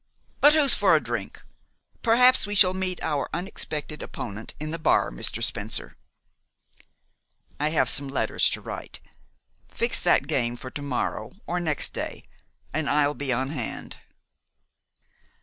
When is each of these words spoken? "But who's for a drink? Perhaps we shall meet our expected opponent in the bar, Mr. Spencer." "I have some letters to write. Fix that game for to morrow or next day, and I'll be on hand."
"But 0.39 0.55
who's 0.55 0.73
for 0.73 0.95
a 0.95 0.99
drink? 0.99 1.43
Perhaps 2.01 2.47
we 2.47 2.55
shall 2.55 2.73
meet 2.73 2.99
our 3.03 3.29
expected 3.35 4.01
opponent 4.01 4.55
in 4.59 4.71
the 4.71 4.79
bar, 4.79 5.11
Mr. 5.11 5.43
Spencer." 5.43 5.95
"I 7.59 7.69
have 7.69 7.87
some 7.87 8.07
letters 8.07 8.49
to 8.49 8.61
write. 8.61 8.99
Fix 9.69 9.99
that 9.99 10.25
game 10.25 10.57
for 10.57 10.71
to 10.71 10.81
morrow 10.81 11.33
or 11.45 11.59
next 11.59 11.93
day, 11.93 12.23
and 12.73 12.89
I'll 12.89 13.13
be 13.13 13.31
on 13.31 13.49
hand." 13.51 13.97